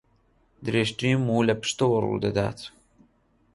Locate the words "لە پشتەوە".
1.49-1.97